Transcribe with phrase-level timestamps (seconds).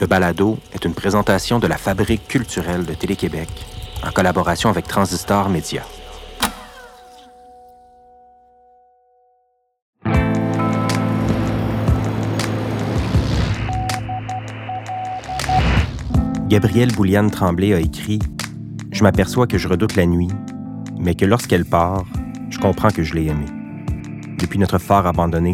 [0.00, 3.50] Ce balado est une présentation de la Fabrique culturelle de Télé-Québec
[4.02, 5.82] en collaboration avec Transistor Média.
[16.48, 18.20] Gabrielle Bouliane Tremblay a écrit
[18.92, 20.30] Je m'aperçois que je redoute la nuit,
[20.98, 22.06] mais que lorsqu'elle part,
[22.48, 23.52] je comprends que je l'ai aimée.
[24.38, 25.52] Depuis notre phare abandonné,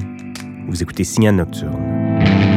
[0.69, 2.56] vous écoutez Signal Nocturne.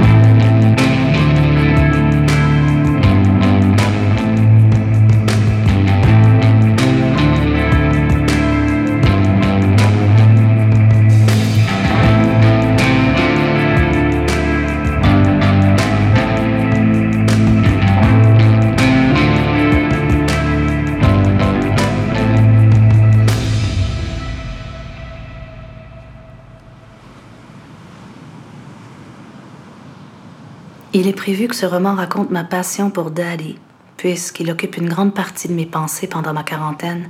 [30.99, 33.57] Il est prévu que ce roman raconte ma passion pour Daddy,
[33.95, 37.07] puisqu'il occupe une grande partie de mes pensées pendant ma quarantaine,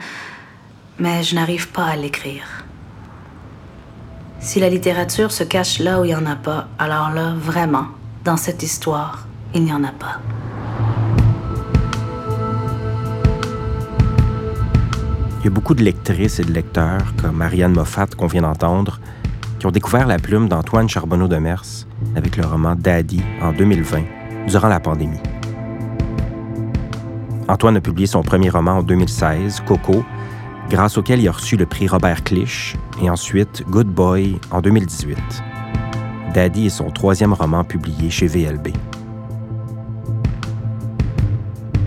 [1.00, 2.66] mais je n'arrive pas à l'écrire.
[4.40, 7.88] Si la littérature se cache là où il n'y en a pas, alors là, vraiment,
[8.24, 10.20] dans cette histoire, il n'y en a pas.
[15.40, 19.00] Il y a beaucoup de lectrices et de lecteurs, comme Marianne Moffat qu'on vient d'entendre,
[19.58, 24.04] qui ont découvert la plume d'Antoine Charbonneau de Mers avec le roman Daddy en 2020,
[24.48, 25.20] durant la pandémie.
[27.48, 30.04] Antoine a publié son premier roman en 2016, Coco,
[30.70, 35.18] grâce auquel il a reçu le prix Robert Clich, et ensuite Good Boy en 2018.
[36.34, 38.68] Daddy est son troisième roman publié chez VLB.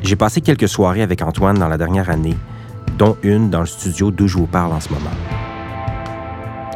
[0.03, 2.37] J'ai passé quelques soirées avec Antoine dans la dernière année,
[2.99, 5.11] dont une dans le studio d'où je vous parle en ce moment.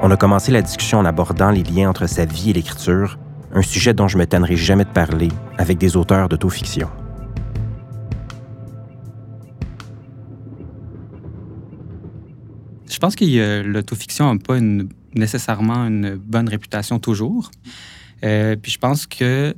[0.03, 3.19] On a commencé la discussion en abordant les liens entre sa vie et l'écriture,
[3.53, 6.89] un sujet dont je me tannerai jamais de parler avec des auteurs d'autofiction.
[12.91, 14.59] Je pense que l'autofiction n'a pas
[15.15, 17.51] nécessairement une bonne réputation toujours.
[18.25, 19.55] Euh, puis je pense que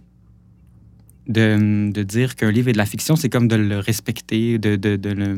[1.28, 4.96] de, dire qu'un livre est de la fiction, c'est comme de le respecter, de, de,
[4.96, 5.36] de,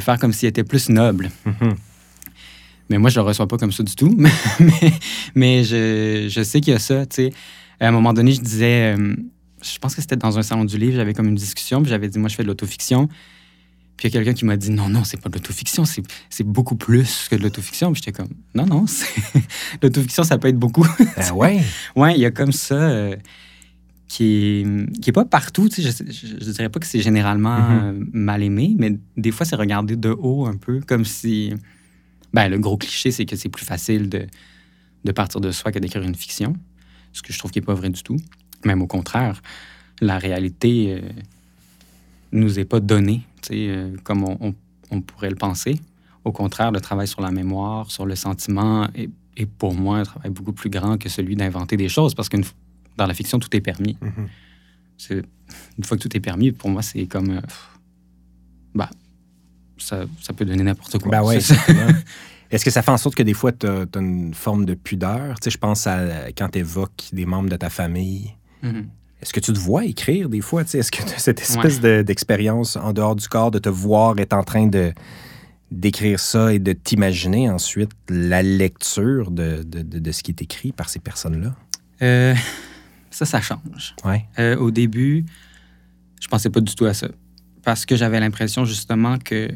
[0.00, 1.30] faire comme s'il était plus noble.
[1.46, 1.74] Mm-hmm.
[2.90, 4.14] Mais moi, je le reçois pas comme ça du tout.
[4.60, 4.92] mais,
[5.34, 7.04] mais je, je, sais qu'il y a ça.
[7.10, 7.32] sais.
[7.80, 9.14] À un moment donné, je disais, euh,
[9.62, 12.08] je pense que c'était dans un salon du livre, j'avais comme une discussion, puis j'avais
[12.08, 13.08] dit, moi, je fais de l'autofiction.
[13.96, 16.44] Puis il y a quelqu'un qui m'a dit, non, non, c'est pas de l'autofiction, c'est
[16.44, 17.92] beaucoup plus que de l'autofiction.
[17.92, 18.84] Puis j'étais comme, non, non,
[19.82, 20.86] l'autofiction, ça peut être beaucoup.
[21.16, 21.62] Ah ouais?
[21.96, 22.74] ouais, il y a comme ça.
[22.74, 23.16] Euh,
[24.08, 24.24] qui
[24.62, 25.68] est, qui est pas partout.
[25.76, 27.82] Je, je, je dirais pas que c'est généralement mm-hmm.
[27.82, 31.52] euh, mal aimé, mais des fois, c'est regardé de haut un peu, comme si
[32.32, 34.26] ben, le gros cliché, c'est que c'est plus facile de,
[35.04, 36.54] de partir de soi que d'écrire une fiction,
[37.16, 38.18] ce que je trouve qui n'est pas vrai du tout.
[38.64, 39.42] Même au contraire,
[40.00, 41.08] la réalité euh,
[42.32, 44.54] nous est pas donnée, euh, comme on,
[44.90, 45.80] on, pourrait le penser.
[46.24, 50.04] Au contraire, le travail sur la mémoire, sur le sentiment est, est pour moi un
[50.04, 52.36] travail beaucoup plus grand que celui d'inventer des choses, parce que
[52.98, 53.96] dans la fiction, tout est permis.
[54.02, 55.22] Mm-hmm.
[55.78, 57.30] Une fois que tout est permis, pour moi, c'est comme...
[57.30, 57.40] Euh,
[58.74, 58.90] bah,
[59.78, 61.10] ça, ça peut donner n'importe quoi.
[61.10, 61.38] Ben ouais,
[62.50, 65.40] Est-ce que ça fait en sorte que des fois, tu as, une forme de pudeur?
[65.40, 68.34] Tu sais, je pense à quand tu évoques des membres de ta famille.
[68.62, 68.84] Mm-hmm.
[69.22, 70.62] Est-ce que tu te vois écrire des fois?
[70.62, 74.34] Est-ce que tu as cette espèce d'expérience en dehors du corps de te voir être
[74.34, 74.92] en train de
[75.72, 80.70] d'écrire ça et de t'imaginer ensuite la lecture de, de, de, ce qui est écrit
[80.70, 81.56] par ces personnes-là?
[82.02, 82.36] Euh,
[83.10, 83.96] ça, ça change.
[84.04, 84.24] Ouais.
[84.38, 85.26] Euh, au début,
[86.20, 87.08] je pensais pas du tout à ça.
[87.64, 89.48] Parce que j'avais l'impression justement que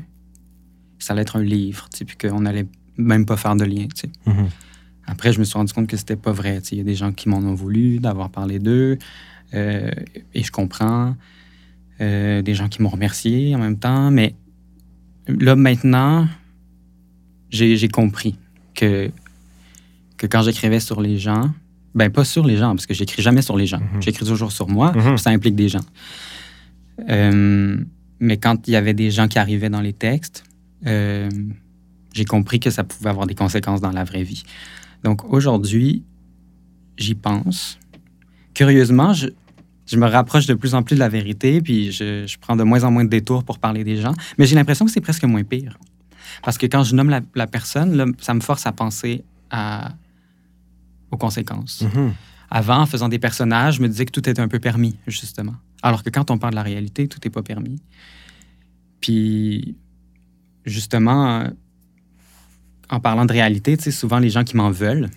[0.99, 2.67] ça allait être un livre, puis qu'on n'allait
[3.01, 3.87] même pas faire de lien.
[4.27, 4.47] Mm-hmm.
[5.07, 6.59] Après, je me suis rendu compte que c'était pas vrai.
[6.71, 8.99] Il y a des gens qui m'en ont voulu d'avoir parlé d'eux,
[9.55, 9.91] euh,
[10.35, 11.17] et je comprends.
[12.01, 14.35] Euh, des gens qui m'ont remercié en même temps, mais
[15.29, 16.27] là, maintenant,
[17.51, 18.37] j'ai compris
[18.75, 19.11] que,
[20.17, 21.53] que quand j'écrivais sur les gens,
[21.95, 23.81] ben pas sur les gens, parce que j'écris jamais sur les gens.
[23.81, 24.03] Mm-hmm.
[24.03, 25.17] J'écris toujours sur moi, mm-hmm.
[25.19, 25.85] ça implique des gens.
[27.11, 27.77] Euh,
[28.19, 30.45] mais quand il y avait des gens qui arrivaient dans les textes,
[30.87, 31.29] euh,
[32.13, 34.43] j'ai compris que ça pouvait avoir des conséquences dans la vraie vie.
[35.05, 36.05] Donc aujourd'hui,
[36.97, 37.79] j'y pense.
[38.55, 39.29] Curieusement, je,
[39.87, 42.63] je, me rapproche de plus en plus de la vérité, puis je, je, prends de
[42.63, 45.25] moins en moins de détours pour parler des gens, mais j'ai l'impression que c'est presque
[45.25, 45.79] moins pire.
[46.43, 49.93] Parce que quand je nomme la, la personne, là, ça me force à penser à,
[51.11, 51.83] aux conséquences.
[51.83, 52.11] Mm-hmm.
[52.51, 55.55] Avant, en faisant des personnages, je me disais que tout était un peu permis, justement.
[55.83, 57.81] Alors que quand on parle de la réalité, tout n'est pas permis.
[59.01, 59.77] Puis
[60.67, 61.45] justement,
[62.91, 65.09] en parlant de réalité, souvent les gens qui m'en veulent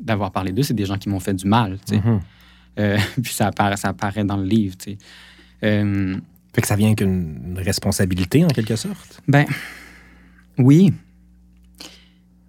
[0.00, 1.78] d'avoir parlé d'eux, c'est des gens qui m'ont fait du mal.
[1.88, 2.20] Mm-hmm.
[2.80, 4.76] Euh, puis ça apparaît, ça apparaît dans le livre.
[5.62, 6.16] Euh,
[6.54, 9.22] fait que ça vient qu'une responsabilité, en quelque sorte?
[9.28, 9.46] Ben,
[10.58, 10.92] oui.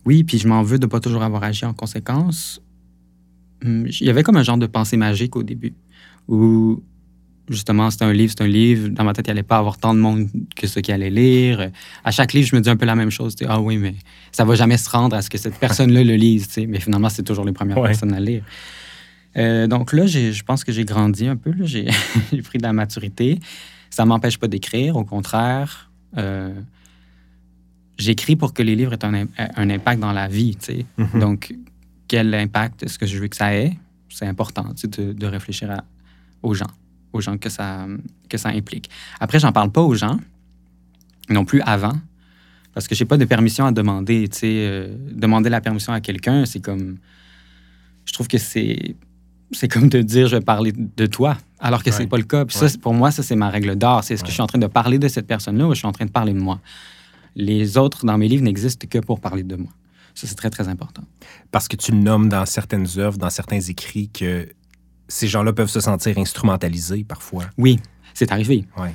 [0.06, 2.62] Oui, puis je m'en veux de pas toujours avoir agi en conséquence.
[3.64, 5.74] Hum, il y avait comme un genre de pensée magique au début,
[6.28, 6.82] où
[7.50, 8.90] justement, c'est un livre, c'est un livre.
[8.90, 11.10] Dans ma tête, il n'y allait pas avoir tant de monde que ceux qui allaient
[11.10, 11.70] lire.
[12.04, 13.36] À chaque livre, je me dis un peu la même chose.
[13.48, 13.96] Ah oui, mais
[14.32, 16.48] ça va jamais se rendre à ce que cette personne-là le lise.
[16.68, 18.44] Mais finalement, c'est toujours les premières personnes à lire.
[19.36, 21.54] Euh, donc là, je pense que j'ai grandi un peu.
[21.64, 21.88] J'ai
[22.44, 23.40] pris de la maturité.
[23.90, 24.96] Ça ne m'empêche pas d'écrire.
[24.96, 26.54] Au contraire, euh,
[27.98, 29.06] j'écris pour que les livres aient
[29.56, 30.58] un, impact dans la vie.
[30.98, 31.20] Mm-hmm.
[31.20, 31.54] Donc,
[32.08, 33.74] quel impact est-ce que je veux que ça ait?
[34.10, 35.82] C'est important de, de réfléchir
[36.44, 36.68] aux gens
[37.14, 37.86] aux gens que ça,
[38.30, 38.90] que ça implique.
[39.20, 40.20] Après, j'en parle pas aux gens,
[41.30, 41.94] non plus avant,
[42.74, 44.28] parce que j'ai pas de permission à demander.
[44.28, 46.98] Tu sais, euh, demander la permission à quelqu'un, c'est comme.
[48.06, 48.96] Je trouve que c'est.
[49.52, 52.44] C'est comme de dire je vais parler de toi, alors que c'est pas le cas.
[52.50, 54.04] ça, pour moi, ça, c'est ma règle d'or.
[54.04, 55.88] C'est est-ce que je suis en train de parler de cette personne-là ou je suis
[55.88, 56.60] en train de parler de moi?
[57.36, 59.72] Les autres dans mes livres n'existent que pour parler de moi.
[60.16, 61.04] Ça, c'est très, très important.
[61.52, 64.48] Parce que tu nommes dans certaines œuvres, dans certains écrits, que
[65.14, 67.46] ces gens-là peuvent se sentir instrumentalisés parfois.
[67.60, 67.80] Oui,
[68.16, 68.66] c'est arrivé.
[68.76, 68.94] Ouais.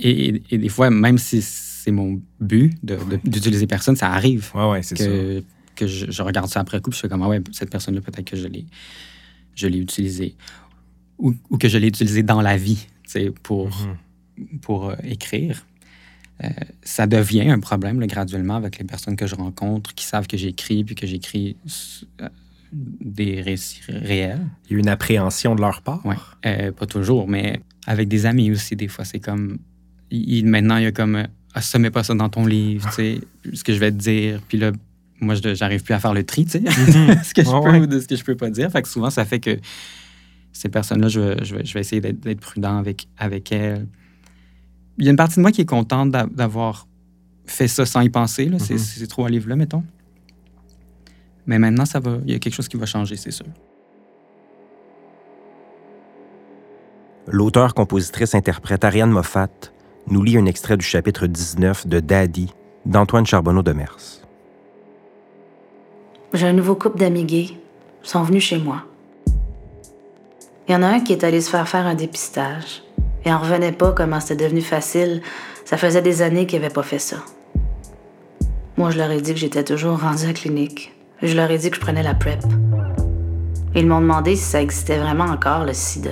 [0.00, 4.50] Et, des fois, même si c'est mon but d'utiliser personne, ça arrive.
[4.54, 5.44] Ouais, ouais, c'est que,
[5.76, 8.24] Que je, regarde ça après coup, puis je fais comme, ah ouais, cette personne-là, peut-être
[8.24, 8.64] que je l'ai,
[9.54, 10.34] je l'ai utilisée.
[11.18, 12.86] Ou, que je l'ai utilisée dans la vie,
[13.42, 14.58] pour, mm-hmm.
[14.60, 15.66] pour euh, écrire.
[16.42, 16.48] Euh,
[16.82, 20.84] ça devient un problème graduellement avec les personnes que je rencontre qui savent que j'écris,
[20.84, 21.56] puis que j'écris
[22.22, 22.28] euh,
[22.74, 24.46] des récits réels.
[24.68, 26.00] Il y a une appréhension de leur part?
[26.04, 26.16] Oui,
[26.46, 29.58] euh, pas toujours, mais avec des amis aussi, des fois, c'est comme...
[30.10, 31.26] Il, maintenant, il y a comme...
[31.54, 33.20] Ah, ça, mets pas ça dans ton livre, tu sais,
[33.52, 34.40] ce que je vais te dire.
[34.48, 34.72] Puis là,
[35.20, 37.22] moi, j'arrive plus à faire le tri, tu sais, mm-hmm.
[37.22, 38.70] ce que je peux ou de ce que je peux pas dire.
[38.70, 39.58] Fait que souvent, ça fait que
[40.52, 43.86] ces personnes-là, je, je, vais, essayer d'être prudent avec, avec elles.
[44.98, 46.88] Il y a une partie de moi qui est contente d'avoir
[47.46, 48.48] fait ça sans y penser.
[48.48, 48.78] Mm-hmm.
[48.78, 49.84] C'est trop un livre-là, mettons.
[51.46, 53.46] Mais maintenant, ça va, il y a quelque chose qui va changer, c'est sûr.
[57.26, 59.48] L'auteur, compositrice, interprète Ariane Moffat
[60.08, 62.52] nous lit un extrait du chapitre 19 de Daddy
[62.84, 63.96] d'Antoine Charbonneau de Mers.
[66.34, 67.50] J'ai un nouveau couple d'amis gays.
[68.02, 68.82] Ils sont venus chez moi.
[70.68, 72.82] Il y en a un qui est allé se faire faire un dépistage.
[73.24, 75.22] Et en revenait pas comment c'était devenu facile.
[75.64, 77.16] Ça faisait des années qu'il avait pas fait ça.
[78.76, 81.58] Moi, je leur ai dit que j'étais toujours rendu à la clinique, je leur ai
[81.58, 82.42] dit que je prenais la PrEP.
[83.74, 86.10] Ils m'ont demandé si ça existait vraiment encore, le sida.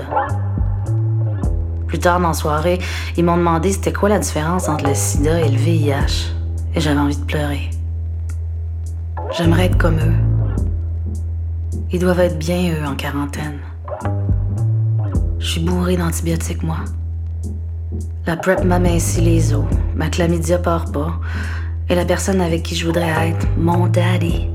[1.87, 2.78] Plus tard dans la soirée,
[3.16, 6.32] ils m'ont demandé c'était quoi la différence entre le sida et le VIH.
[6.75, 7.70] Et j'avais envie de pleurer.
[9.37, 11.38] J'aimerais être comme eux.
[11.90, 13.60] Ils doivent être bien, eux, en quarantaine.
[15.38, 16.78] Je suis bourrée d'antibiotiques, moi.
[18.26, 19.64] La PrEP m'amincit les os,
[19.94, 21.19] ma chlamydia part pas,
[21.88, 24.49] et la personne avec qui je voudrais être, mon daddy,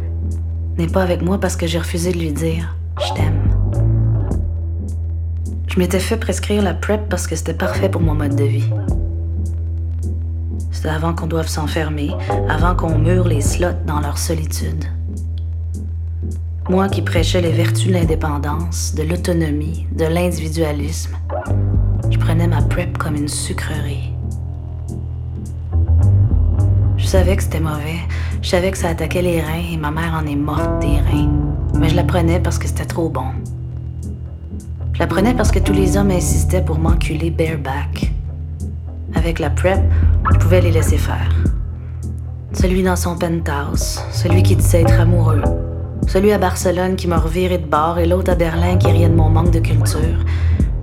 [0.78, 3.48] n'est pas avec moi parce que j'ai refusé de lui dire Je t'aime.
[5.68, 8.70] Je m'étais fait prescrire la PrEP parce que c'était parfait pour mon mode de vie.
[10.72, 12.12] C'était avant qu'on doive s'enfermer,
[12.50, 14.86] avant qu'on mure les slots dans leur solitude.
[16.70, 21.16] Moi qui prêchais les vertus de l'indépendance, de l'autonomie, de l'individualisme,
[22.10, 24.17] je prenais ma PrEP comme une sucrerie.
[27.08, 28.02] Je savais que c'était mauvais.
[28.42, 31.32] Je savais que ça attaquait les reins et ma mère en est morte des reins.
[31.80, 33.28] Mais je la prenais parce que c'était trop bon.
[34.92, 38.12] Je la prenais parce que tous les hommes insistaient pour m'enculer bareback.
[39.16, 39.80] Avec la prep,
[40.34, 41.34] je pouvais les laisser faire.
[42.52, 45.44] Celui dans son penthouse, celui qui disait être amoureux,
[46.08, 49.16] celui à Barcelone qui m'a reviré de bord et l'autre à Berlin qui riait de
[49.16, 50.26] mon manque de culture,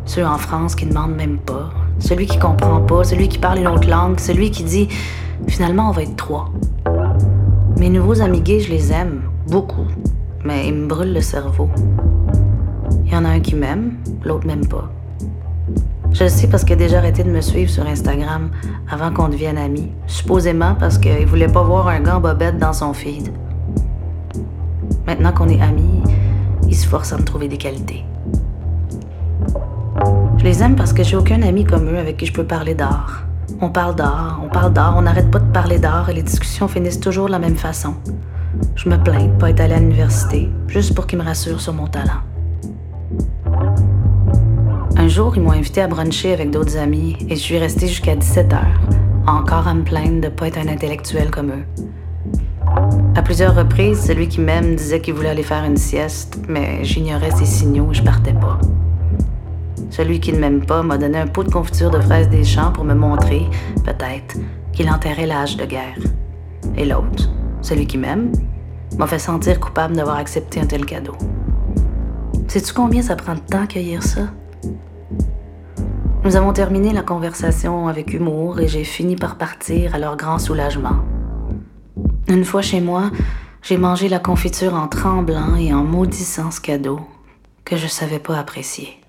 [0.07, 3.59] ceux en France qui ne demandent même pas, celui qui comprend pas, celui qui parle
[3.59, 4.88] une autre langue, celui qui dit
[5.49, 6.50] Finalement, on va être trois.
[7.79, 9.87] Mes nouveaux amis gays, je les aime, beaucoup,
[10.45, 11.69] mais ils me brûlent le cerveau.
[13.05, 14.91] Il y en a un qui m'aime, l'autre m'aime pas.
[16.12, 18.50] Je le sais parce qu'il a déjà arrêté de me suivre sur Instagram
[18.88, 22.93] avant qu'on devienne amis, supposément parce qu'il voulait pas voir un gant bobette dans son
[22.93, 23.31] feed.
[25.07, 26.03] Maintenant qu'on est amis,
[26.69, 28.05] il se force à me trouver des qualités.
[30.38, 32.75] Je les aime parce que j'ai aucun ami comme eux avec qui je peux parler
[32.75, 33.25] d'art.
[33.60, 36.68] On parle d'art, on parle d'art, on n'arrête pas de parler d'art et les discussions
[36.68, 37.94] finissent toujours de la même façon.
[38.76, 41.72] Je me plains de pas être allée à l'université, juste pour qu'ils me rassurent sur
[41.72, 42.22] mon talent.
[44.96, 48.16] Un jour, ils m'ont invité à bruncher avec d'autres amis et je suis restée jusqu'à
[48.16, 48.80] 17 heures,
[49.26, 51.64] encore à me plaindre de pas être un intellectuel comme eux.
[53.14, 57.30] À plusieurs reprises, celui qui m'aime disait qu'il voulait aller faire une sieste, mais j'ignorais
[57.30, 58.58] ses signaux et je partais pas.
[59.91, 62.73] Celui qui ne m'aime pas m'a donné un pot de confiture de fraises des champs
[62.73, 63.47] pour me montrer,
[63.85, 64.37] peut-être,
[64.73, 65.99] qu'il enterrait l'âge de guerre.
[66.76, 68.33] Et l'autre, celui qui m'aime,
[68.99, 71.14] m'a fait sentir coupable d'avoir accepté un tel cadeau.
[72.49, 74.23] Sais-tu combien ça prend de temps cueillir ça?
[76.25, 80.38] Nous avons terminé la conversation avec humour et j'ai fini par partir à leur grand
[80.38, 81.05] soulagement.
[82.29, 83.11] Une fois chez moi,
[83.62, 87.00] j'ai mangé la confiture en tremblant et en maudissant ce cadeau
[87.64, 89.03] que je savais pas apprécier.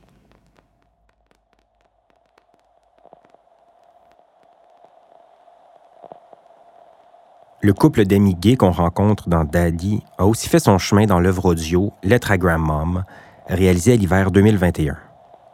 [7.65, 11.45] Le couple d'amis gays qu'on rencontre dans Daddy a aussi fait son chemin dans l'œuvre
[11.45, 13.03] audio Lettre à Grandmom,
[13.47, 14.95] réalisée à l'hiver 2021.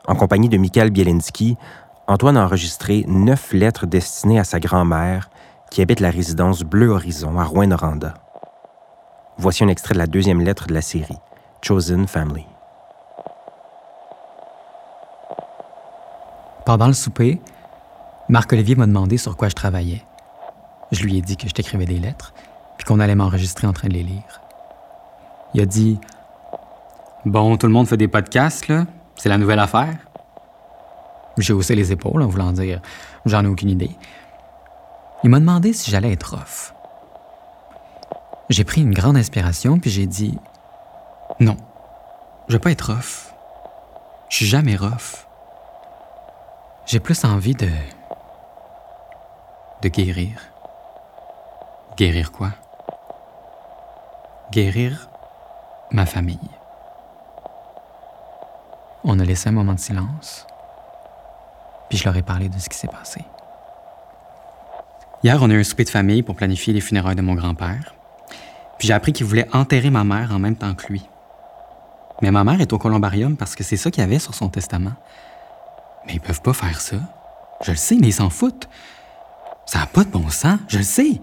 [0.09, 1.55] En compagnie de Michael Bielinski,
[2.07, 5.29] Antoine a enregistré neuf lettres destinées à sa grand-mère
[5.69, 8.15] qui habite la résidence Bleu Horizon à Rouen-Noranda.
[9.37, 11.19] Voici un extrait de la deuxième lettre de la série,
[11.61, 12.45] Chosen Family.
[16.65, 17.39] Pendant le souper,
[18.27, 20.03] Marc-Olivier m'a demandé sur quoi je travaillais.
[20.91, 22.33] Je lui ai dit que je t'écrivais des lettres,
[22.77, 24.41] puis qu'on allait m'enregistrer en train de les lire.
[25.53, 25.99] Il a dit
[27.25, 28.85] Bon, tout le monde fait des podcasts, là.
[29.15, 29.95] C'est la nouvelle affaire.
[31.37, 32.81] J'ai haussé les épaules en voulant dire
[33.25, 33.91] J'en ai aucune idée.
[35.23, 36.73] Il m'a demandé si j'allais être off.
[38.49, 40.37] J'ai pris une grande inspiration, puis j'ai dit
[41.39, 41.57] Non,
[42.47, 43.33] je veux pas être off.
[44.29, 45.27] Je suis jamais rough.
[46.85, 47.69] J'ai plus envie de.
[49.81, 50.51] de guérir.
[51.97, 52.51] Guérir quoi?
[54.51, 55.09] Guérir
[55.91, 56.39] ma famille.
[59.03, 60.47] On a laissé un moment de silence,
[61.89, 63.21] puis je leur ai parlé de ce qui s'est passé.
[65.23, 67.93] Hier, on a eu un souper de famille pour planifier les funérailles de mon grand-père.
[68.79, 71.07] Puis j'ai appris qu'il voulait enterrer ma mère en même temps que lui.
[72.21, 74.49] Mais ma mère est au columbarium parce que c'est ça qu'il y avait sur son
[74.49, 74.93] testament.
[76.07, 76.95] Mais ils peuvent pas faire ça.
[77.63, 78.69] Je le sais, mais ils s'en foutent.
[79.65, 81.21] Ça n'a pas de bon sens, je le sais.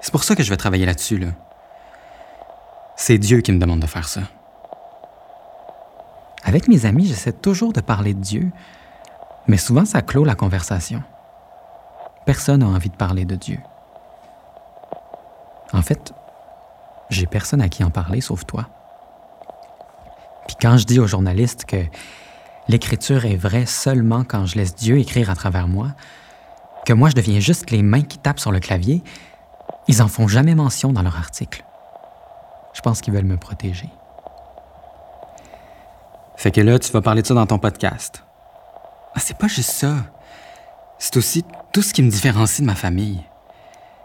[0.00, 1.28] C'est pour ça que je vais travailler là-dessus, là.
[2.96, 4.22] C'est Dieu qui me demande de faire ça.
[6.44, 8.50] Avec mes amis, j'essaie toujours de parler de Dieu,
[9.46, 11.02] mais souvent ça clôt la conversation.
[12.26, 13.58] Personne n'a envie de parler de Dieu.
[15.72, 16.12] En fait,
[17.10, 18.68] j'ai personne à qui en parler sauf toi.
[20.46, 21.84] Puis quand je dis aux journalistes que
[22.68, 25.88] l'écriture est vraie seulement quand je laisse Dieu écrire à travers moi,
[26.84, 29.02] que moi je deviens juste les mains qui tapent sur le clavier,
[29.88, 31.64] ils en font jamais mention dans leur article.
[32.74, 33.88] Je pense qu'ils veulent me protéger.
[36.36, 38.22] Fait que là, tu vas parler de ça dans ton podcast.
[39.14, 39.96] Ah, c'est pas juste ça.
[40.98, 43.24] C'est aussi tout ce qui me différencie de ma famille.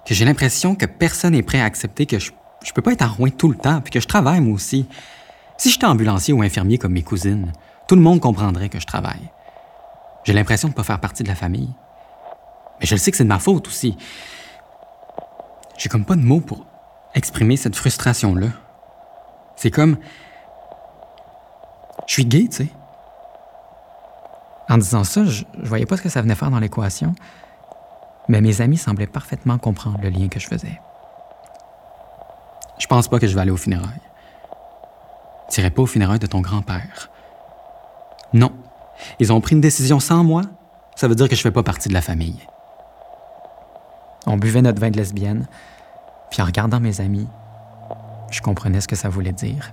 [0.06, 2.32] Que j'ai l'impression que personne n'est prêt à accepter que je,
[2.64, 4.88] je peux pas être en tout le temps, puis que je travaille moi aussi.
[5.58, 7.52] Si j'étais ambulancier ou infirmier comme mes cousines,
[7.88, 9.32] tout le monde comprendrait que je travaille.
[10.24, 11.70] J'ai l'impression de ne pas faire partie de la famille.
[12.80, 13.96] Mais je le sais que c'est de ma faute aussi.
[15.84, 16.66] J'ai comme pas de mots pour
[17.14, 18.48] exprimer cette frustration-là.
[19.58, 19.98] C'est comme.
[22.08, 22.68] Je suis gay, tu sais.
[24.70, 27.14] En disant ça, je, voyais pas ce que ça venait faire dans l'équation,
[28.30, 30.80] mais mes amis semblaient parfaitement comprendre le lien que je faisais.
[32.80, 33.90] Je pense pas que je vais aller au funérailles.
[35.50, 37.10] T'irais pas au funérailles de ton grand-père.
[38.32, 38.54] Non.
[39.20, 40.44] Ils ont pris une décision sans moi.
[40.96, 42.40] Ça veut dire que je fais pas partie de la famille.
[44.26, 45.46] On buvait notre vin de lesbienne,
[46.34, 47.28] puis en regardant mes amis,
[48.32, 49.72] je comprenais ce que ça voulait dire,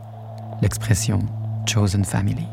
[0.60, 1.20] l'expression
[1.66, 2.44] Chosen Family.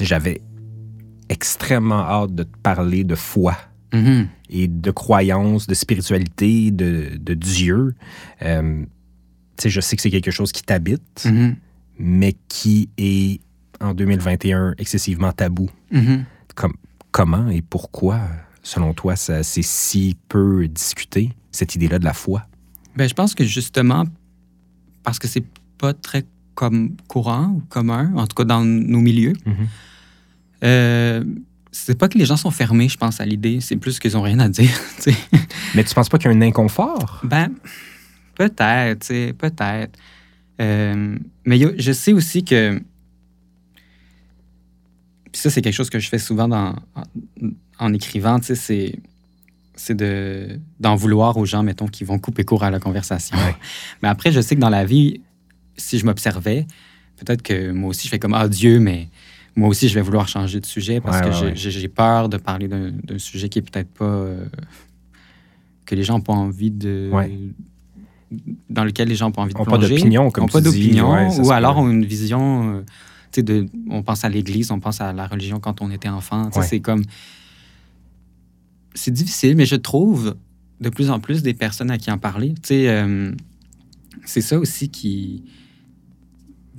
[0.00, 0.40] J'avais
[1.28, 3.56] extrêmement hâte de te parler de foi
[3.92, 4.26] Mm-hmm.
[4.50, 7.96] et de croyance, de spiritualité, de, de Dieu.
[8.40, 8.84] Euh,
[9.56, 11.54] tu sais, je sais que c'est quelque chose qui t'habite, Mm-hmm.
[11.98, 13.40] mais qui est
[13.80, 15.68] en 2021 excessivement tabou.
[15.92, 16.24] Mm-hmm.
[16.54, 16.74] Comme,
[17.10, 18.20] comment et pourquoi,
[18.62, 22.46] selon toi, ça, c'est si peu discuté, cette idée-là de la foi?
[22.96, 24.04] Ben, je pense que justement,
[25.02, 25.44] parce que c'est
[25.78, 29.54] pas très comme courant ou commun, en tout cas dans nos milieux, Mhm.
[30.64, 31.24] euh,
[31.72, 33.60] c'est pas que les gens sont fermés, je pense, à l'idée.
[33.60, 34.70] C'est plus qu'ils ont rien à dire.
[35.74, 37.20] Mais tu penses pas qu'il y a un inconfort?
[37.24, 37.50] Ben,
[38.34, 39.98] peut-être, peut-être.
[40.60, 42.82] Euh, mais a- je sais aussi que.
[45.32, 47.02] Puis ça, c'est quelque chose que je fais souvent dans, en,
[47.78, 48.98] en écrivant, tu sais, c'est.
[49.76, 53.34] C'est de, d'en vouloir aux gens, mettons, qui vont couper court à la conversation.
[53.38, 53.56] Ouais.
[54.02, 55.22] Mais après, je sais que dans la vie,
[55.78, 56.66] si je m'observais,
[57.16, 59.08] peut-être que moi aussi, je fais comme Ah Dieu, mais
[59.56, 63.18] moi aussi, je vais vouloir changer de sujet parce que j'ai peur de parler d'un
[63.18, 64.04] sujet qui est peut-être pas.
[64.04, 64.44] Euh,
[65.86, 67.10] que les gens n'ont pas envie de.
[68.68, 69.70] Dans lequel les gens n'ont pas envie de plonger.
[69.70, 72.74] Pas d'opinion, comme pas d'opinion, ou alors ont une vision.
[72.74, 72.80] Euh,
[73.36, 76.50] de, on pense à l'Église, on pense à la religion quand on était enfant.
[76.62, 77.02] C'est comme.
[78.94, 80.34] C'est difficile, mais je trouve
[80.80, 82.54] de plus en plus des personnes à qui en parler.
[82.72, 83.32] Euh,
[84.24, 85.44] c'est ça aussi qui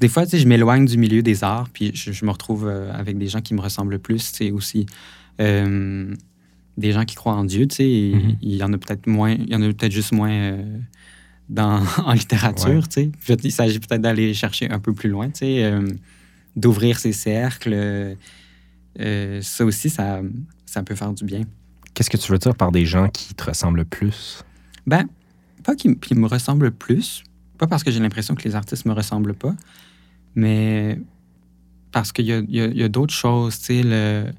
[0.02, 3.28] des fois, je m'éloigne du milieu des arts, puis je, me retrouve euh, avec des
[3.28, 4.88] gens qui me ressemblent plus, c'est aussi
[5.40, 6.16] euh,
[6.76, 8.38] des gens qui croient en Dieu, tu sais, mm-hmm.
[8.42, 10.78] il y en a peut-être moins, il y en a peut-être juste moins euh,
[11.50, 13.38] dans, en littérature, tu sais.
[13.44, 15.72] Il s'agit peut-être d'aller chercher un peu plus loin, tu sais,
[16.56, 18.18] d'ouvrir ses cercles.
[18.98, 20.22] ça aussi, ça,
[20.66, 21.42] ça peut faire du bien.
[21.94, 24.44] Qu'est-ce que tu veux dire par des gens qui te ressemblent plus?
[24.88, 25.08] Ben,
[25.64, 27.24] pas qui, qui me ressemblent plus,
[27.58, 29.56] pas parce que j'ai l'impression que les artistes me ressemblent pas,
[30.36, 31.00] mais
[31.92, 33.60] parce qu'il y a, d'autres choses.
[33.70, 34.32] Le...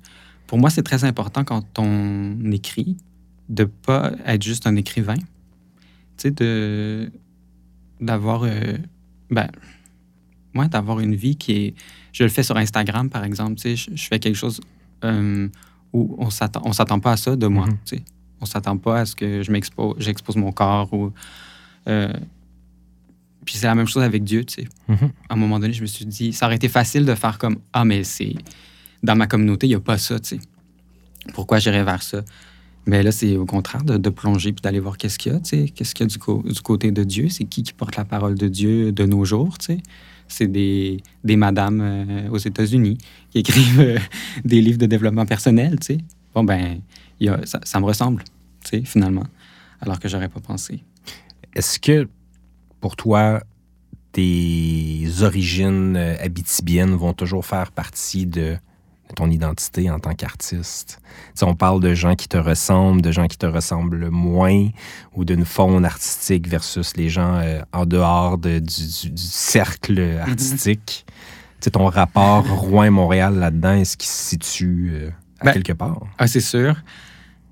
[0.47, 2.97] Pour moi, c'est très important quand on écrit
[3.49, 5.19] de pas être juste un écrivain.
[6.16, 7.11] Tu sais,
[8.00, 8.78] d'avoir euh,
[9.31, 9.49] ben,
[10.55, 11.75] d'avoir une vie qui est
[12.13, 14.61] je le fais sur Instagram par exemple tu sais je, fais quelque chose
[15.05, 15.49] euh,
[15.93, 18.03] où on s'attend on s'attend pas à ça de moi tu sais
[18.41, 21.13] on s'attend pas à ce que je m'expose j'expose mon corps ou
[21.89, 22.13] euh,
[23.45, 24.69] puis c'est la même chose avec Dieu, tu sais.
[24.89, 25.11] Mm-hmm.
[25.29, 27.57] À un moment donné, je me suis dit, ça aurait été facile de faire comme
[27.73, 28.35] Ah, mais c'est.
[29.03, 30.41] Dans ma communauté, il n'y a pas ça, tu sais.
[31.35, 32.23] Pourquoi j'irais vers ça?
[32.87, 35.49] Mais là, c'est au contraire de, plonger puis d'aller voir qu'est-ce qu'il y a, tu
[35.51, 35.69] sais.
[35.69, 37.29] Qu'est-ce qu'il y a du, côté de Dieu?
[37.29, 39.83] C'est qui qui porte la parole de Dieu de nos jours, tu sais?
[40.33, 42.97] C'est des, madames euh, aux États-Unis
[43.31, 43.99] qui écrivent euh,
[44.45, 45.99] des livres de développement personnel, tu.
[46.35, 46.81] Bon, ben,
[47.45, 48.25] ça, me ressemble,
[48.65, 49.27] tu finalement,
[49.83, 50.83] alors que j'aurais pas pensé.
[51.55, 52.09] Est-ce que
[52.81, 53.43] pour toi,
[54.12, 58.57] tes origines euh, abitibiennes vont toujours faire partie de
[59.12, 61.00] ton identité en tant qu'artiste.
[61.42, 64.69] on parle de gens qui te ressemblent, de gens qui te ressemblent moins,
[65.14, 68.61] ou d'une faune artistique versus les gens euh, en dehors du,
[69.16, 70.20] cercle mm-hmm.
[70.20, 71.07] artistique.
[71.72, 76.03] ton rapport Rouen-Montréal là-dedans, est-ce qu'il se situe euh, à ben, quelque part?
[76.18, 76.77] Ah, c'est sûr.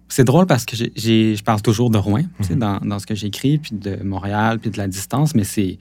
[0.08, 2.58] C'est drôle parce que je parle toujours de Rouen mhm.
[2.58, 5.78] dans, dans, ce que j'écris, puis de Montréal, puis de la distance, mais c'est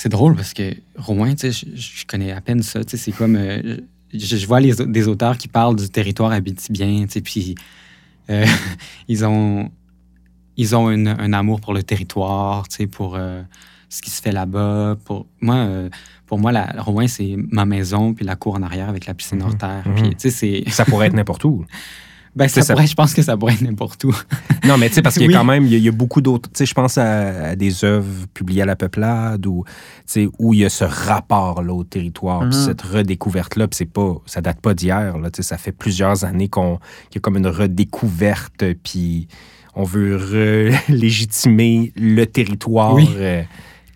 [0.00, 2.80] c'est drôle parce que Rouen, je, je connais à peine ça.
[2.86, 3.36] C'est comme.
[3.36, 3.76] Euh,
[4.12, 7.54] je, vois les, des auteurs qui parlent du territoire habitibien, puis
[8.30, 8.46] euh,
[9.08, 9.70] ils ont,
[10.56, 13.42] ils ont un amour pour le territoire, pour euh,
[13.88, 14.96] ce qui se fait là-bas.
[15.04, 15.66] Pour moi,
[16.26, 19.38] pour moi la, Rouen, c'est ma maison, puis la cour en arrière avec la piscine
[19.38, 19.46] mhm.
[19.46, 19.84] hors terre.
[19.86, 20.68] Mhm.
[20.68, 21.64] Ça pourrait être n'importe où.
[22.36, 24.14] Ben, ça je pense que ça pourrait être n'importe où.
[24.64, 26.48] non, mais tu sais, parce qu'il y a quand même, il y, a, beaucoup d'autres.
[26.50, 29.64] Tu sais, je pense à, des œuvres publiées à la Peuplade où,
[30.38, 32.64] où il y a ce rapport-là au territoire, mm-hmm.
[32.66, 33.66] cette redécouverte-là.
[33.66, 35.30] Puis c'est pas, ça date pas d'hier, là.
[35.30, 36.76] Tu sais, ça fait plusieurs années qu'on,
[37.10, 39.26] qu'il y a comme une redécouverte, puis
[39.74, 42.96] on veut légitimer le territoire.
[43.16, 43.42] Euh,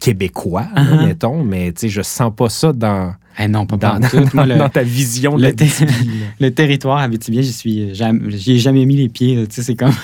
[0.01, 1.07] québécois, uh-huh.
[1.07, 3.15] mettons, mais tu sais, je sens pas ça dans.
[3.39, 3.99] Eh non, pas dans,
[4.35, 5.53] dans, ta vision le,
[6.41, 9.47] le territoire habitibien, j'y suis, j'y ai jamais mis les pieds.
[9.49, 9.95] Tu sais, c'est comme,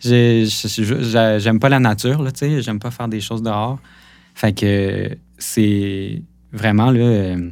[1.40, 3.78] j'aime pas la nature, tu sais, j'aime pas faire des choses dehors.
[4.34, 7.50] Fait que c'est vraiment là, euh,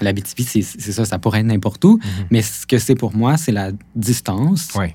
[0.00, 1.98] l'Abitibi, c'est ça, ça pourrait être n'importe où.
[1.98, 2.26] Mm-hmm.
[2.30, 4.74] Mais ce que c'est pour moi, c'est la distance.
[4.74, 4.94] Ouais.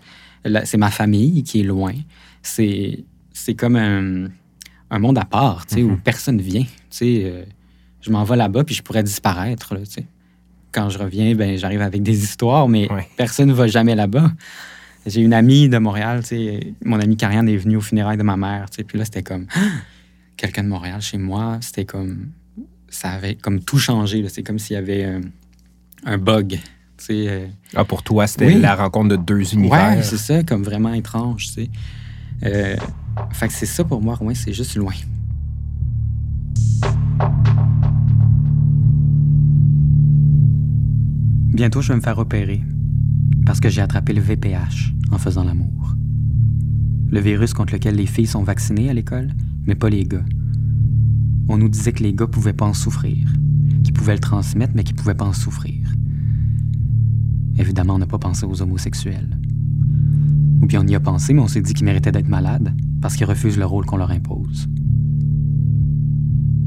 [0.66, 1.94] C'est ma famille qui est loin.
[2.42, 3.06] C'est
[3.58, 4.28] comme un
[4.94, 6.00] un monde à part, tu sais, où mhm.
[6.02, 6.62] personne vient.
[6.62, 7.44] Tu sais, euh,
[8.04, 10.06] je m'en vais là-bas, puis je pourrais disparaître, tu sais.
[10.72, 14.32] Quand je reviens, ben, j'arrive avec des histoires, mais personne ne va jamais là-bas.
[15.06, 18.24] J'ai une amie de Montréal, tu sais, mon amie Karianne est venue au funérailles de
[18.24, 19.48] ma mère, tu sais, puis là, c'était comme,
[20.38, 22.32] quelqu'un de Montréal chez moi, c'était comme,
[22.90, 25.20] ça avait comme tout changé, c'est comme s'il y avait
[26.06, 26.60] un, bug,
[27.10, 27.48] euh.
[27.76, 29.98] ah, pour toi, c'était la rencontre de deux univers.
[29.98, 31.70] Ouais, c'est ça, comme vraiment étrange, tu sais.
[32.46, 32.76] Euh,
[33.32, 34.94] fait que c'est ça pour moi, Rouen, c'est juste loin.
[41.54, 42.64] Bientôt, je vais me faire opérer
[43.46, 45.96] parce que j'ai attrapé le VPH en faisant l'amour.
[47.12, 49.30] Le virus contre lequel les filles sont vaccinées à l'école,
[49.68, 50.26] mais pas les gars.
[51.48, 53.32] On nous disait que les gars pouvaient pas en souffrir,
[53.84, 55.94] qu'ils pouvaient le transmettre, mais qu'ils pouvaient pas en souffrir.
[57.60, 59.38] Évidemment, on n'a pas pensé aux homosexuels.
[60.64, 63.16] Ou bien on y a pensé, mais on s'est dit qu'ils méritaient d'être malades parce
[63.16, 64.68] qu'ils refusent le rôle qu'on leur impose.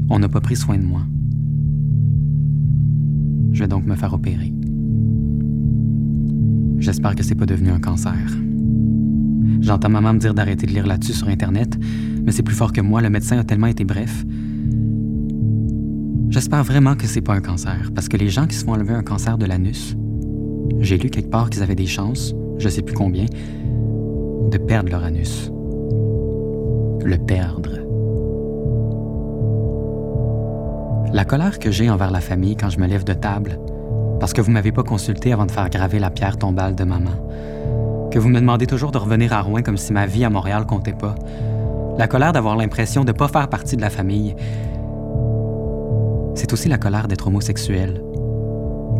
[0.09, 1.01] On n'a pas pris soin de moi.
[3.51, 4.53] Je vais donc me faire opérer.
[6.79, 8.13] J'espère que c'est pas devenu un cancer.
[9.61, 11.77] J'entends maman me dire d'arrêter de lire là-dessus sur Internet,
[12.23, 14.25] mais c'est plus fort que moi, le médecin a tellement été bref.
[16.29, 18.93] J'espère vraiment que c'est pas un cancer, parce que les gens qui se font enlever
[18.93, 19.95] un cancer de l'anus,
[20.79, 25.03] j'ai lu quelque part qu'ils avaient des chances, je sais plus combien, de perdre leur
[25.03, 25.51] anus.
[27.03, 27.71] Le perdre.
[31.13, 33.59] La colère que j'ai envers la famille quand je me lève de table,
[34.19, 37.11] parce que vous m'avez pas consulté avant de faire graver la pierre tombale de maman,
[38.11, 40.65] que vous me demandez toujours de revenir à Rouen comme si ma vie à Montréal
[40.65, 41.15] comptait pas,
[41.97, 44.35] la colère d'avoir l'impression de pas faire partie de la famille,
[46.35, 48.01] c'est aussi la colère d'être homosexuel,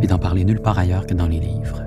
[0.02, 1.84] et d'en parler nulle part ailleurs que dans les livres.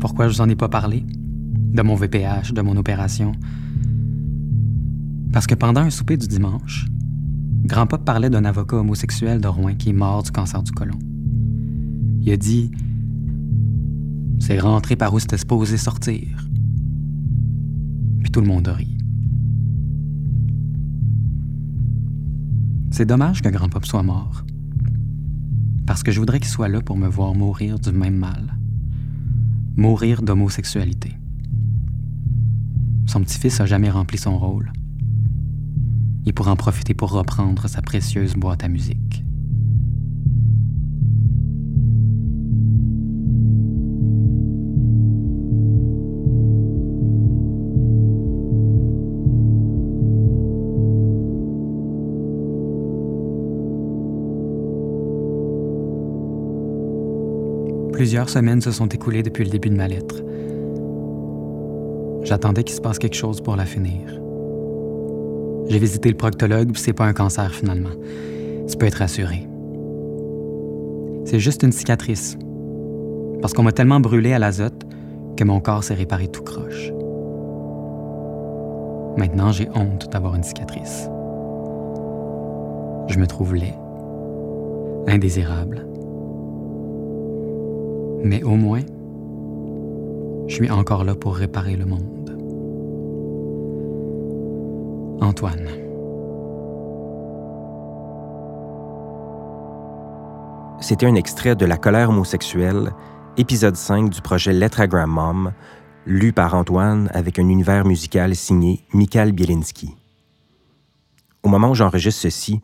[0.00, 1.04] Pourquoi je vous en ai pas parlé?
[1.08, 3.32] De mon VPH, de mon opération.
[5.32, 6.86] Parce que pendant un souper du dimanche,
[7.64, 10.98] Grand-Pop parlait d'un avocat homosexuel de Rouen qui est mort du cancer du côlon.
[12.20, 12.70] Il a dit
[14.38, 16.48] C'est rentré par où c'était supposé sortir.
[18.20, 18.96] Puis tout le monde a ri.
[22.90, 24.44] C'est dommage que Grand-Pop soit mort.
[25.86, 28.58] Parce que je voudrais qu'il soit là pour me voir mourir du même mal
[29.78, 31.16] mourir d'homosexualité.
[33.06, 34.72] Son petit-fils a jamais rempli son rôle.
[36.28, 39.24] Il pourra en profiter pour reprendre sa précieuse boîte à musique.
[57.94, 60.16] Plusieurs semaines se sont écoulées depuis le début de ma lettre.
[62.22, 64.27] J'attendais qu'il se passe quelque chose pour la finir.
[65.68, 67.90] J'ai visité le proctologue, c'est pas un cancer finalement.
[68.68, 69.46] Tu peux être rassuré.
[71.24, 72.38] C'est juste une cicatrice.
[73.42, 74.86] Parce qu'on m'a tellement brûlé à l'azote
[75.36, 76.90] que mon corps s'est réparé tout croche.
[79.18, 81.08] Maintenant, j'ai honte d'avoir une cicatrice.
[83.08, 83.74] Je me trouve laid,
[85.06, 85.86] indésirable,
[88.24, 88.82] mais au moins,
[90.46, 92.17] je suis encore là pour réparer le monde.
[95.20, 95.68] Antoine.
[100.80, 102.92] C'était un extrait de La colère homosexuelle,
[103.36, 105.52] épisode 5 du projet Lettre à Grandmom,
[106.06, 109.94] lu par Antoine avec un univers musical signé Mikhail Bielinski.
[111.42, 112.60] Au moment où j'enregistre ceci,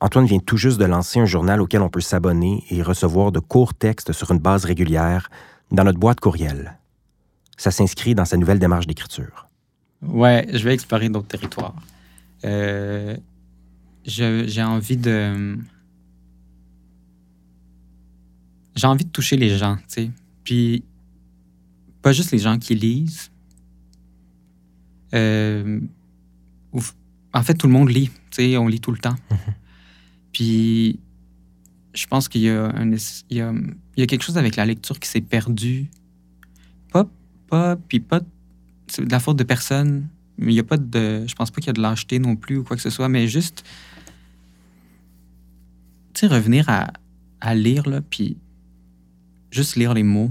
[0.00, 3.40] Antoine vient tout juste de lancer un journal auquel on peut s'abonner et recevoir de
[3.40, 5.30] courts textes sur une base régulière
[5.70, 6.78] dans notre boîte courriel.
[7.56, 9.48] Ça s'inscrit dans sa nouvelle démarche d'écriture.
[10.02, 11.74] Ouais, je vais explorer d'autres territoires.
[12.44, 13.16] Euh,
[14.04, 15.56] j'ai envie de.
[18.76, 20.10] J'ai envie de toucher les gens, tu sais.
[20.42, 20.84] Puis,
[22.02, 23.30] pas juste les gens qui lisent.
[25.14, 25.80] Euh,
[27.32, 29.14] en fait, tout le monde lit, tu sais, on lit tout le temps.
[29.30, 29.52] Mm-hmm.
[30.32, 30.98] Puis
[31.94, 32.72] je pense qu'il y, a
[33.30, 35.88] il y, a, quelque chose avec la lecture qui s'est perdu.
[36.92, 37.08] Pas,
[37.48, 40.08] pas, puis pas de la faute de personne.
[40.38, 41.24] Mais il y a pas de.
[41.26, 43.08] Je pense pas qu'il y a de lâcheté non plus ou quoi que ce soit,
[43.08, 43.64] mais juste.
[46.12, 46.92] Tu sais, revenir à,
[47.40, 48.36] à lire, là, puis
[49.50, 50.30] juste lire les mots.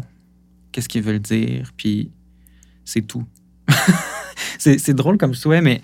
[0.72, 2.12] Qu'est-ce qu'ils veulent dire, puis
[2.86, 3.26] c'est tout.
[4.58, 5.82] c'est drôle comme souhait, mais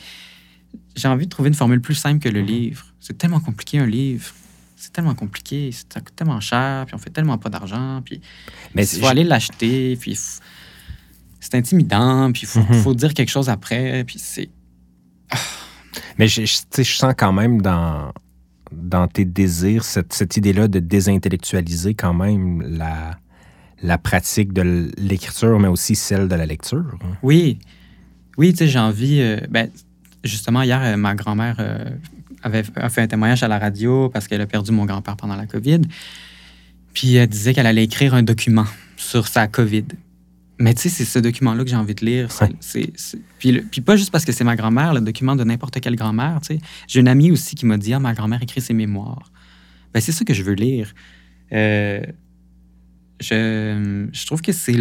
[0.95, 2.85] j'ai envie de trouver une formule plus simple que le livre.
[2.99, 4.33] C'est tellement compliqué un livre.
[4.75, 8.21] C'est tellement compliqué, ça coûte tellement cher, puis on fait tellement pas d'argent, puis
[8.73, 10.17] il faut aller l'acheter, puis
[11.39, 12.81] c'est intimidant, puis il faut, mhm.
[12.81, 14.49] faut, dire quelque chose après, puis c'est...
[15.31, 15.37] Ah.
[16.17, 18.11] Mais je, je, sens quand même dans,
[18.71, 23.17] dans tes désirs cette, cette idée-là de désintellectualiser quand même la,
[23.81, 26.85] la pratique de l'écriture, mais aussi celle de la lecture.
[27.23, 27.59] Oui.
[28.37, 29.21] Oui, tu sais, j'ai envie...
[29.21, 29.69] Euh, ben,
[30.23, 31.89] justement, hier, euh, ma grand-mère euh,
[32.43, 35.45] avait fait un témoignage à la radio parce qu'elle a perdu mon grand-père pendant la
[35.45, 35.81] COVID.
[36.93, 38.65] Puis elle disait qu'elle allait écrire un document
[38.97, 39.85] sur sa COVID.
[40.59, 42.29] Mais tu sais, c'est ce document-là que j'ai envie de lire.
[42.59, 42.91] C'est,
[43.39, 46.39] Puis, puis, pas juste parce que c'est ma grand-mère, le document de n'importe quelle grand-mère.
[46.41, 46.61] Tu sais.
[46.87, 49.31] J'ai une amie aussi qui m'a dit Ah, ma grand-mère écrit ses mémoires.
[49.93, 50.93] Ben, c'est ça que je veux lire.
[51.53, 52.01] Euh,
[53.21, 54.75] je, je, trouve que c'est,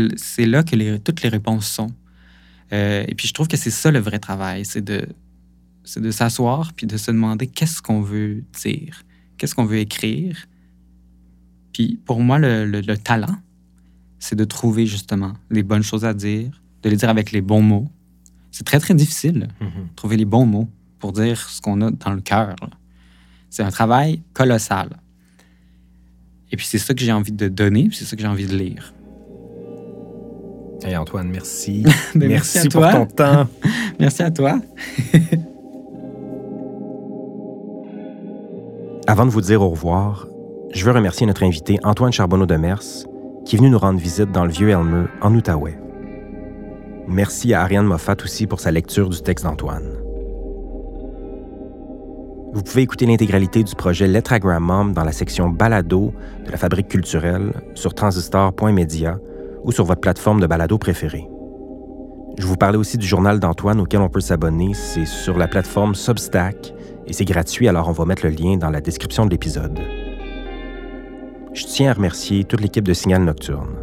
[0.46, 1.90] là que les, toutes les réponses sont.
[2.70, 5.08] et puis je trouve que c'est ça le vrai travail, c'est de,
[5.88, 9.02] c'est de s'asseoir puis de se demander qu'est-ce qu'on veut dire,
[9.38, 10.46] qu'est-ce qu'on veut écrire.
[11.72, 13.36] Puis pour moi, le, talent,
[14.18, 17.62] c'est de trouver justement les bonnes choses à dire, de les dire avec les bons
[17.62, 17.88] mots.
[18.50, 19.94] C'est très, très difficile, mm-hmm.
[19.94, 22.57] trouver les bons mots pour dire ce qu'on a dans le cœur.
[23.50, 24.90] C'est un travail colossal.
[26.50, 28.57] Et puis c'est ça que j'ai envie de donner, c'est ça que j'ai envie de
[28.57, 28.94] lire.
[30.83, 31.85] Hey Antoine, merci.
[32.14, 33.48] Ben, merci, pour ton temps.
[34.00, 34.61] merci à toi.
[39.07, 40.28] Avant de vous dire au revoir,
[40.72, 42.83] je veux remercier notre invité Antoine Charbonneau de Mers,
[43.48, 45.78] qui est venu nous rendre visite dans le vieux Elmer, en Outaouais.
[47.08, 49.88] Merci à Ariane Moffat aussi pour sa lecture du texte d'Antoine.
[52.52, 56.12] Vous pouvez écouter l'intégralité du projet Lettragram Mom dans la section Balado
[56.44, 59.18] de la Fabrique culturelle sur transistor.media
[59.64, 61.26] ou sur votre plateforme de balado préférée.
[62.38, 64.74] Je vous parlais aussi du journal d'Antoine auquel on peut s'abonner.
[64.74, 66.74] C'est sur la plateforme Substack
[67.06, 69.80] et c'est gratuit, alors on va mettre le lien dans la description de l'épisode.
[71.59, 73.83] Je tiens à remercier toute l'équipe de Signal Nocturne.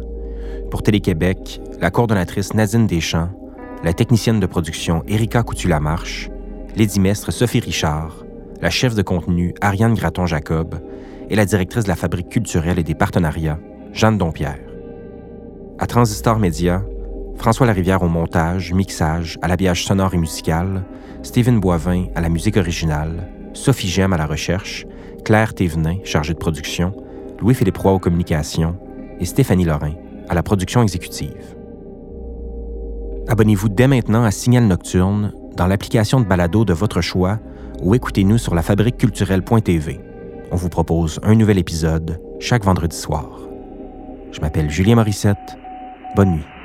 [0.70, 3.28] Pour Télé-Québec, la coordonnatrice Nadine Deschamps,
[3.84, 6.30] la technicienne de production Erika Coutu-Lamarche,
[6.74, 8.24] l'édimestre Sophie Richard,
[8.62, 10.76] la chef de contenu Ariane Graton-Jacob
[11.28, 13.58] et la directrice de la Fabrique culturelle et des partenariats,
[13.92, 14.56] Jeanne Dompierre.
[15.78, 16.82] À Transistor Média,
[17.36, 20.82] François Larivière au montage, mixage, à l'habillage sonore et musical,
[21.22, 24.86] Stephen Boivin à la musique originale, Sophie Gem à la recherche,
[25.26, 26.94] Claire Thévenin, chargée de production,
[27.40, 28.76] Louis-Philippe Roy aux communications
[29.20, 29.94] et Stéphanie Lorrain
[30.28, 31.56] à la production exécutive.
[33.28, 37.38] Abonnez-vous dès maintenant à Signal Nocturne dans l'application de balado de votre choix
[37.82, 40.00] ou écoutez-nous sur lafabriqueculturelle.tv.
[40.52, 43.26] On vous propose un nouvel épisode chaque vendredi soir.
[44.32, 45.56] Je m'appelle Julien Morissette.
[46.14, 46.55] Bonne nuit.